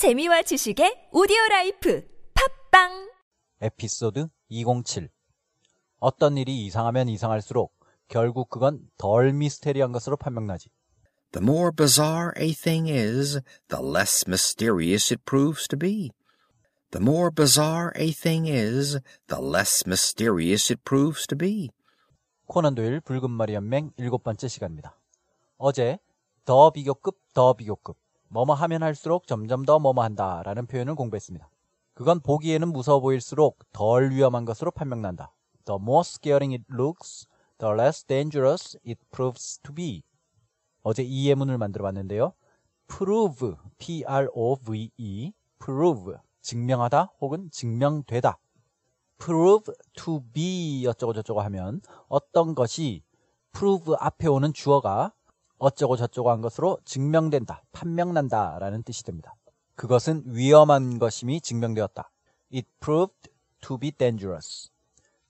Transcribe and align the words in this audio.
재미와 0.00 0.40
지식의 0.40 1.10
오디오 1.12 1.36
라이프 1.50 2.02
팝빵 2.32 3.12
에피소드 3.60 4.28
207 4.48 5.10
어떤 5.98 6.38
일이 6.38 6.64
이상하면 6.64 7.10
이상할수록 7.10 7.78
결국 8.08 8.48
그건 8.48 8.80
덜 8.96 9.34
미스테리한 9.34 9.92
것으로 9.92 10.16
판명나지. 10.16 10.70
The 11.32 11.44
more 11.46 11.70
bizarre 11.70 12.32
a 12.40 12.54
thing 12.54 12.90
is, 12.90 13.40
the 13.68 13.84
less 13.84 14.24
mysterious 14.26 15.12
it 15.12 15.22
proves 15.26 15.68
to 15.68 15.76
be. 15.76 16.12
The 16.92 17.04
more 17.04 17.30
bizarre 17.30 17.92
a 17.94 18.10
thing 18.10 18.48
is, 18.50 18.98
the 19.26 19.44
less 19.44 19.84
mysterious 19.86 20.72
it 20.72 20.80
proves 20.82 21.26
to 21.26 21.36
be. 21.36 21.68
코난 22.46 22.74
도일 22.74 23.02
붉은 23.02 23.30
머리 23.30 23.52
연맹 23.52 23.90
일곱 23.98 24.22
번째 24.22 24.48
시간입니다. 24.48 24.98
어제 25.58 25.98
더 26.46 26.70
비교급 26.70 27.18
더 27.34 27.52
비교급 27.52 27.98
뭐뭐 28.30 28.54
하면 28.54 28.82
할수록 28.82 29.26
점점 29.26 29.64
더 29.64 29.78
뭐뭐 29.78 30.02
한다 30.02 30.42
라는 30.44 30.66
표현을 30.66 30.94
공부했습니다. 30.94 31.50
그건 31.94 32.20
보기에는 32.20 32.72
무서워 32.72 33.00
보일수록 33.00 33.58
덜 33.72 34.10
위험한 34.10 34.44
것으로 34.44 34.70
판명난다. 34.70 35.32
The 35.64 35.78
more 35.80 36.00
scaring 36.00 36.54
it 36.54 36.64
looks, 36.72 37.26
the 37.58 37.74
less 37.74 38.06
dangerous 38.06 38.78
it 38.86 39.00
proves 39.10 39.58
to 39.60 39.74
be. 39.74 40.02
어제 40.82 41.02
이 41.02 41.28
예문을 41.28 41.58
만들어 41.58 41.82
봤는데요. 41.84 42.32
prove, 42.86 43.54
p-r-o-v-e, 43.78 45.32
prove, 45.58 46.14
증명하다 46.40 47.12
혹은 47.20 47.50
증명되다. 47.50 48.38
prove 49.18 49.74
to 49.94 50.22
be 50.32 50.86
어쩌고 50.86 51.12
저쩌고 51.12 51.40
하면 51.42 51.80
어떤 52.08 52.54
것이 52.54 53.02
prove 53.52 53.94
앞에 53.98 54.28
오는 54.28 54.52
주어가 54.52 55.12
어쩌고 55.60 55.96
저쩌고 55.96 56.30
한 56.30 56.40
것으로 56.40 56.78
증명된다, 56.84 57.62
판명난다 57.70 58.58
라는 58.58 58.82
뜻이 58.82 59.04
됩니다. 59.04 59.36
그것은 59.76 60.24
위험한 60.26 60.98
것임이 60.98 61.42
증명되었다. 61.42 62.10
It 62.52 62.66
proved 62.80 63.30
to 63.60 63.78
be 63.78 63.92
dangerous. 63.92 64.70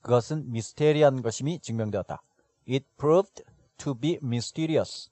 그것은 0.01 0.51
미스테리한 0.51 1.21
것임이 1.21 1.59
증명되었다. 1.59 2.23
It 2.67 2.85
proved 2.97 3.43
to 3.77 3.93
be 3.93 4.19
mysterious. 4.23 5.09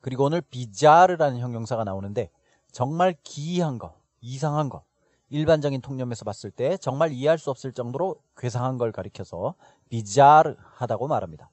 그리고 0.00 0.24
오늘 0.24 0.40
bizarre라는 0.40 1.40
형용사가 1.40 1.82
나오는데 1.82 2.30
정말 2.70 3.16
기이한 3.24 3.78
거, 3.78 3.96
이상한 4.20 4.68
거, 4.68 4.84
일반적인 5.30 5.80
통념에서 5.80 6.24
봤을 6.24 6.52
때 6.52 6.76
정말 6.76 7.10
이해할 7.10 7.38
수 7.38 7.50
없을 7.50 7.72
정도로 7.72 8.22
괴상한 8.36 8.78
걸 8.78 8.92
가리켜서 8.92 9.56
bizarre하다고 9.90 11.08
말합니다. 11.08 11.50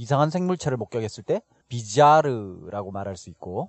이상한 0.00 0.30
생물체를 0.30 0.78
목격했을 0.78 1.24
때 1.24 1.42
비자르라고 1.68 2.90
말할 2.90 3.18
수 3.18 3.28
있고 3.28 3.68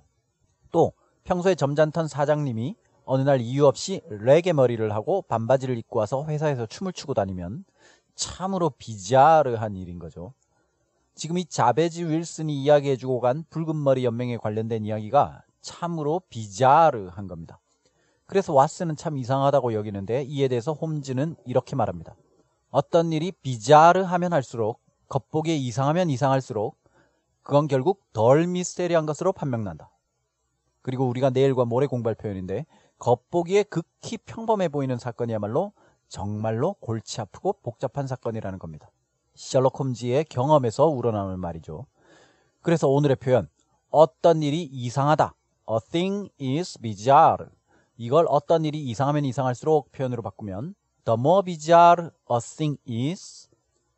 또 0.70 0.94
평소에 1.24 1.54
점잖던 1.54 2.08
사장님이 2.08 2.74
어느 3.04 3.20
날 3.20 3.42
이유 3.42 3.66
없이 3.66 4.00
레게 4.08 4.54
머리를 4.54 4.90
하고 4.94 5.20
반바지를 5.28 5.76
입고 5.76 5.98
와서 5.98 6.24
회사에서 6.24 6.64
춤을 6.64 6.94
추고 6.94 7.12
다니면 7.12 7.66
참으로 8.14 8.70
비자르한 8.70 9.76
일인 9.76 9.98
거죠. 9.98 10.32
지금 11.14 11.36
이 11.36 11.44
자베지 11.44 12.06
윌슨이 12.06 12.62
이야기해주고 12.62 13.20
간 13.20 13.44
붉은 13.50 13.76
머리 13.76 14.06
연맹에 14.06 14.38
관련된 14.38 14.86
이야기가 14.86 15.42
참으로 15.60 16.22
비자르한 16.30 17.26
겁니다. 17.28 17.60
그래서 18.24 18.54
왓슨은 18.54 18.96
참 18.96 19.18
이상하다고 19.18 19.74
여기는데 19.74 20.22
이에 20.22 20.48
대해서 20.48 20.72
홈즈는 20.72 21.36
이렇게 21.44 21.76
말합니다. 21.76 22.16
어떤 22.70 23.12
일이 23.12 23.32
비자르하면 23.32 24.32
할수록 24.32 24.81
겉보기에 25.12 25.56
이상하면 25.56 26.08
이상할수록 26.08 26.78
그건 27.42 27.68
결국 27.68 28.00
덜 28.14 28.46
미스테리한 28.46 29.04
것으로 29.04 29.34
판명난다. 29.34 29.90
그리고 30.80 31.06
우리가 31.06 31.28
내일과 31.28 31.66
모레 31.66 31.86
공부할 31.86 32.14
표현인데 32.14 32.64
겉보기에 32.98 33.64
극히 33.64 34.16
평범해 34.16 34.68
보이는 34.68 34.96
사건이야말로 34.96 35.74
정말로 36.08 36.74
골치 36.80 37.20
아프고 37.20 37.52
복잡한 37.62 38.06
사건이라는 38.06 38.58
겁니다. 38.58 38.90
셜록 39.34 39.78
홈즈의 39.78 40.24
경험에서 40.24 40.86
우러나오는 40.86 41.38
말이죠. 41.38 41.84
그래서 42.62 42.88
오늘의 42.88 43.16
표현 43.16 43.50
어떤 43.90 44.42
일이 44.42 44.62
이상하다. 44.62 45.34
A 45.70 45.78
thing 45.90 46.30
is 46.40 46.78
bizarre. 46.78 47.50
이걸 47.98 48.24
어떤 48.30 48.64
일이 48.64 48.82
이상하면 48.82 49.26
이상할수록 49.26 49.92
표현으로 49.92 50.22
바꾸면 50.22 50.74
The 51.04 51.18
more 51.18 51.44
bizarre 51.44 52.08
a 52.30 52.38
thing 52.40 52.78
is 52.88 53.51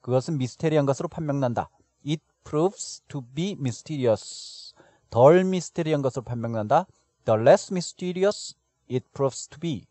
그것은 0.05 0.37
미스테리한 0.37 0.85
것으로 0.85 1.09
판명난다. 1.09 1.71
It 2.07 2.23
proves 2.45 3.01
to 3.09 3.23
be 3.23 3.53
mysterious. 3.53 4.75
덜 5.09 5.45
미스테리한 5.45 6.03
것으로 6.03 6.23
판명난다. 6.23 6.87
The 7.25 7.41
less 7.41 7.73
mysterious 7.73 8.55
it 8.91 9.07
proves 9.15 9.49
to 9.49 9.59
be. 9.59 9.87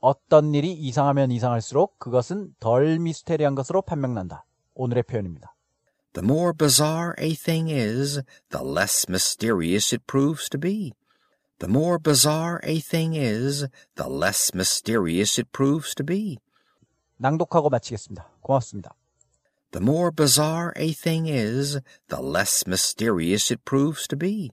어떤 0.00 0.54
일이 0.54 0.72
이상하면 0.72 1.30
이상할수록 1.32 1.98
그것은 1.98 2.54
덜 2.60 2.98
미스테리한 2.98 3.54
것으로 3.54 3.82
판명난다. 3.82 4.46
오늘의 4.72 5.02
표현입니다. 5.02 5.54
The 6.14 6.26
more 6.26 6.54
bizarre 6.56 7.12
a 7.20 7.34
thing 7.34 7.70
is, 7.70 8.22
the 8.48 8.66
less 8.66 9.04
mysterious 9.06 9.94
it 9.94 10.06
proves 10.06 10.48
to 10.48 10.58
be. 10.58 10.94
The 11.58 11.70
more 11.70 11.98
bizarre 12.02 12.58
a 12.64 12.80
thing 12.80 13.14
is, 13.14 13.68
the 13.96 14.10
less 14.10 14.52
mysterious 14.54 15.38
it 15.38 15.50
proves 15.52 15.94
to 15.94 16.06
be. 16.06 16.38
낭독하고 17.18 17.68
마치겠습니다. 17.68 18.30
고맙습니다. 18.40 18.94
The 19.76 19.82
more 19.82 20.10
bizarre 20.10 20.72
a 20.74 20.92
thing 20.92 21.26
is, 21.26 21.80
the 22.08 22.22
less 22.22 22.66
mysterious 22.66 23.50
it 23.50 23.66
proves 23.66 24.06
to 24.08 24.16
be. 24.16 24.50